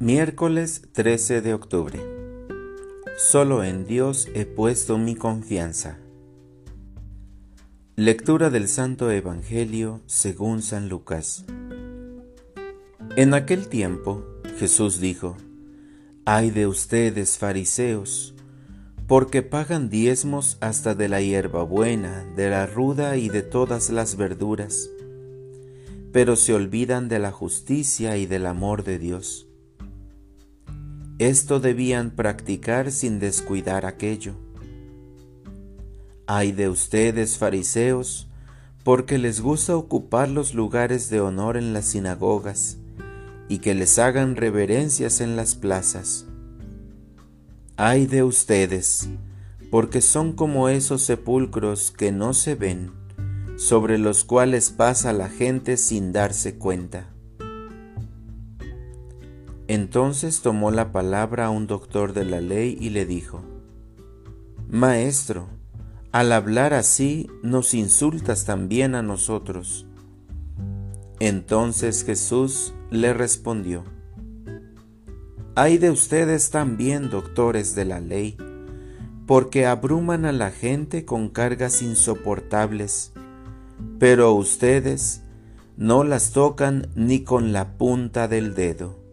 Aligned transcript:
Miércoles 0.00 0.82
13 0.92 1.40
de 1.40 1.54
octubre. 1.54 1.98
Solo 3.16 3.64
en 3.64 3.84
Dios 3.84 4.28
he 4.32 4.46
puesto 4.46 4.96
mi 4.96 5.16
confianza. 5.16 5.98
Lectura 7.96 8.48
del 8.48 8.68
Santo 8.68 9.10
Evangelio 9.10 10.00
según 10.06 10.62
San 10.62 10.88
Lucas. 10.88 11.44
En 13.16 13.34
aquel 13.34 13.66
tiempo 13.66 14.24
Jesús 14.60 15.00
dijo, 15.00 15.36
Ay 16.24 16.52
de 16.52 16.68
ustedes, 16.68 17.36
fariseos, 17.36 18.36
porque 19.08 19.42
pagan 19.42 19.90
diezmos 19.90 20.58
hasta 20.60 20.94
de 20.94 21.08
la 21.08 21.22
hierba 21.22 21.64
buena, 21.64 22.24
de 22.36 22.50
la 22.50 22.66
ruda 22.66 23.16
y 23.16 23.30
de 23.30 23.42
todas 23.42 23.90
las 23.90 24.16
verduras, 24.16 24.90
pero 26.12 26.36
se 26.36 26.54
olvidan 26.54 27.08
de 27.08 27.18
la 27.18 27.32
justicia 27.32 28.16
y 28.16 28.26
del 28.26 28.46
amor 28.46 28.84
de 28.84 29.00
Dios 29.00 29.47
esto 31.18 31.58
debían 31.58 32.10
practicar 32.10 32.92
sin 32.92 33.18
descuidar 33.18 33.86
aquello. 33.86 34.34
Ay 36.26 36.52
de 36.52 36.68
ustedes, 36.68 37.38
fariseos, 37.38 38.28
porque 38.84 39.18
les 39.18 39.40
gusta 39.40 39.76
ocupar 39.76 40.28
los 40.28 40.54
lugares 40.54 41.10
de 41.10 41.20
honor 41.20 41.56
en 41.56 41.72
las 41.72 41.86
sinagogas 41.86 42.78
y 43.48 43.58
que 43.58 43.74
les 43.74 43.98
hagan 43.98 44.36
reverencias 44.36 45.20
en 45.20 45.34
las 45.34 45.56
plazas. 45.56 46.26
Ay 47.76 48.06
de 48.06 48.22
ustedes, 48.22 49.08
porque 49.70 50.00
son 50.00 50.32
como 50.32 50.68
esos 50.68 51.02
sepulcros 51.02 51.90
que 51.90 52.12
no 52.12 52.32
se 52.32 52.54
ven, 52.54 52.92
sobre 53.56 53.98
los 53.98 54.22
cuales 54.22 54.70
pasa 54.70 55.12
la 55.12 55.28
gente 55.28 55.76
sin 55.76 56.12
darse 56.12 56.56
cuenta. 56.56 57.08
Entonces 59.68 60.40
tomó 60.40 60.70
la 60.70 60.92
palabra 60.92 61.50
un 61.50 61.66
doctor 61.66 62.14
de 62.14 62.24
la 62.24 62.40
ley 62.40 62.78
y 62.80 62.88
le 62.88 63.04
dijo, 63.04 63.42
Maestro, 64.66 65.46
al 66.10 66.32
hablar 66.32 66.72
así 66.72 67.28
nos 67.42 67.74
insultas 67.74 68.46
también 68.46 68.94
a 68.94 69.02
nosotros. 69.02 69.86
Entonces 71.20 72.02
Jesús 72.02 72.72
le 72.90 73.12
respondió, 73.12 73.84
Hay 75.54 75.76
de 75.76 75.90
ustedes 75.90 76.48
también, 76.48 77.10
doctores 77.10 77.74
de 77.74 77.84
la 77.84 78.00
ley, 78.00 78.38
porque 79.26 79.66
abruman 79.66 80.24
a 80.24 80.32
la 80.32 80.50
gente 80.50 81.04
con 81.04 81.28
cargas 81.28 81.82
insoportables, 81.82 83.12
pero 83.98 84.32
ustedes 84.32 85.24
no 85.76 86.04
las 86.04 86.32
tocan 86.32 86.88
ni 86.94 87.22
con 87.22 87.52
la 87.52 87.76
punta 87.76 88.28
del 88.28 88.54
dedo. 88.54 89.07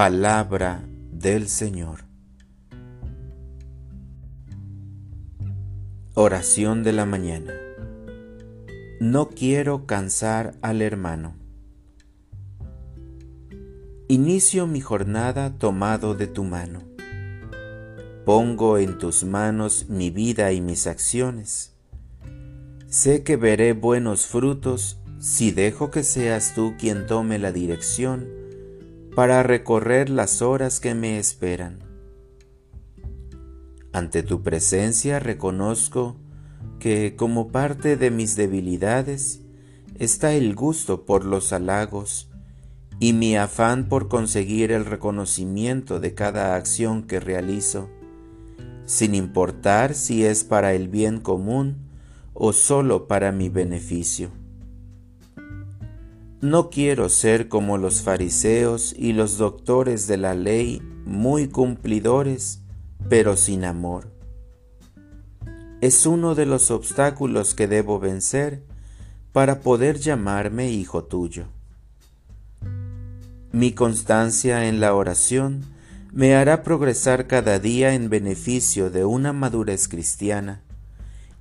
Palabra 0.00 0.82
del 1.12 1.46
Señor. 1.46 2.06
Oración 6.14 6.82
de 6.84 6.94
la 6.94 7.04
mañana. 7.04 7.52
No 8.98 9.28
quiero 9.28 9.84
cansar 9.84 10.54
al 10.62 10.80
hermano. 10.80 11.34
Inicio 14.08 14.66
mi 14.66 14.80
jornada 14.80 15.58
tomado 15.58 16.14
de 16.14 16.28
tu 16.28 16.44
mano. 16.44 16.80
Pongo 18.24 18.78
en 18.78 18.96
tus 18.96 19.24
manos 19.24 19.90
mi 19.90 20.08
vida 20.08 20.50
y 20.52 20.62
mis 20.62 20.86
acciones. 20.86 21.74
Sé 22.88 23.22
que 23.22 23.36
veré 23.36 23.74
buenos 23.74 24.26
frutos 24.26 24.98
si 25.18 25.50
dejo 25.50 25.90
que 25.90 26.04
seas 26.04 26.54
tú 26.54 26.72
quien 26.78 27.06
tome 27.06 27.38
la 27.38 27.52
dirección 27.52 28.39
para 29.14 29.42
recorrer 29.42 30.08
las 30.08 30.42
horas 30.42 30.80
que 30.80 30.94
me 30.94 31.18
esperan. 31.18 31.80
Ante 33.92 34.22
tu 34.22 34.42
presencia 34.42 35.18
reconozco 35.18 36.16
que 36.78 37.16
como 37.16 37.48
parte 37.48 37.96
de 37.96 38.10
mis 38.10 38.36
debilidades 38.36 39.40
está 39.98 40.32
el 40.32 40.54
gusto 40.54 41.04
por 41.04 41.24
los 41.24 41.52
halagos 41.52 42.30
y 43.00 43.12
mi 43.12 43.36
afán 43.36 43.88
por 43.88 44.08
conseguir 44.08 44.70
el 44.70 44.84
reconocimiento 44.84 46.00
de 46.00 46.14
cada 46.14 46.54
acción 46.54 47.02
que 47.02 47.18
realizo, 47.18 47.88
sin 48.86 49.14
importar 49.14 49.94
si 49.94 50.24
es 50.24 50.44
para 50.44 50.74
el 50.74 50.88
bien 50.88 51.20
común 51.20 51.88
o 52.34 52.52
solo 52.52 53.08
para 53.08 53.32
mi 53.32 53.48
beneficio. 53.48 54.30
No 56.42 56.70
quiero 56.70 57.10
ser 57.10 57.48
como 57.48 57.76
los 57.76 58.00
fariseos 58.00 58.94
y 58.96 59.12
los 59.12 59.36
doctores 59.36 60.06
de 60.06 60.16
la 60.16 60.32
ley, 60.32 60.80
muy 61.04 61.48
cumplidores, 61.48 62.62
pero 63.10 63.36
sin 63.36 63.66
amor. 63.66 64.10
Es 65.82 66.06
uno 66.06 66.34
de 66.34 66.46
los 66.46 66.70
obstáculos 66.70 67.54
que 67.54 67.68
debo 67.68 67.98
vencer 68.00 68.62
para 69.32 69.60
poder 69.60 69.98
llamarme 69.98 70.70
hijo 70.70 71.04
tuyo. 71.04 71.44
Mi 73.52 73.72
constancia 73.72 74.66
en 74.66 74.80
la 74.80 74.94
oración 74.94 75.66
me 76.10 76.36
hará 76.36 76.62
progresar 76.62 77.26
cada 77.26 77.58
día 77.58 77.92
en 77.92 78.08
beneficio 78.08 78.88
de 78.88 79.04
una 79.04 79.34
madurez 79.34 79.88
cristiana, 79.88 80.62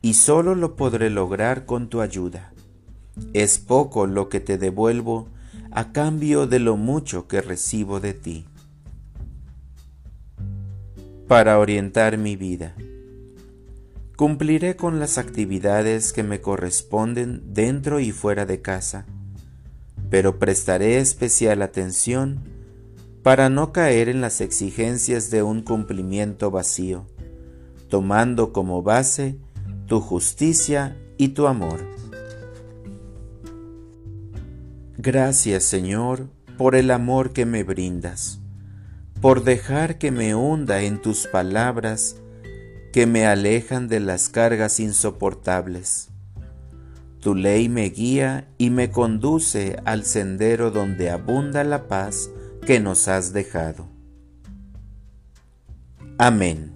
y 0.00 0.14
solo 0.14 0.54
lo 0.54 0.74
podré 0.74 1.10
lograr 1.10 1.66
con 1.66 1.90
tu 1.90 2.00
ayuda. 2.00 2.54
Es 3.32 3.58
poco 3.58 4.06
lo 4.06 4.28
que 4.28 4.40
te 4.40 4.58
devuelvo 4.58 5.28
a 5.70 5.92
cambio 5.92 6.46
de 6.46 6.58
lo 6.58 6.76
mucho 6.76 7.28
que 7.28 7.40
recibo 7.40 8.00
de 8.00 8.14
ti. 8.14 8.46
Para 11.28 11.58
orientar 11.58 12.18
mi 12.18 12.36
vida. 12.36 12.74
Cumpliré 14.16 14.76
con 14.76 14.98
las 14.98 15.18
actividades 15.18 16.12
que 16.12 16.22
me 16.22 16.40
corresponden 16.40 17.42
dentro 17.52 18.00
y 18.00 18.12
fuera 18.12 18.46
de 18.46 18.62
casa, 18.62 19.04
pero 20.08 20.38
prestaré 20.38 20.98
especial 20.98 21.60
atención 21.60 22.40
para 23.22 23.50
no 23.50 23.72
caer 23.72 24.08
en 24.08 24.20
las 24.20 24.40
exigencias 24.40 25.30
de 25.30 25.42
un 25.42 25.62
cumplimiento 25.62 26.50
vacío, 26.50 27.06
tomando 27.88 28.52
como 28.52 28.82
base 28.82 29.36
tu 29.86 30.00
justicia 30.00 30.96
y 31.18 31.28
tu 31.28 31.46
amor. 31.46 31.95
Gracias 35.06 35.62
Señor 35.62 36.30
por 36.58 36.74
el 36.74 36.90
amor 36.90 37.32
que 37.32 37.46
me 37.46 37.62
brindas, 37.62 38.40
por 39.20 39.44
dejar 39.44 39.98
que 39.98 40.10
me 40.10 40.34
hunda 40.34 40.82
en 40.82 41.00
tus 41.00 41.28
palabras 41.28 42.16
que 42.92 43.06
me 43.06 43.24
alejan 43.24 43.86
de 43.86 44.00
las 44.00 44.28
cargas 44.28 44.80
insoportables. 44.80 46.08
Tu 47.20 47.36
ley 47.36 47.68
me 47.68 47.84
guía 47.84 48.48
y 48.58 48.70
me 48.70 48.90
conduce 48.90 49.80
al 49.84 50.04
sendero 50.04 50.72
donde 50.72 51.08
abunda 51.10 51.62
la 51.62 51.86
paz 51.86 52.28
que 52.66 52.80
nos 52.80 53.06
has 53.06 53.32
dejado. 53.32 53.86
Amén. 56.18 56.75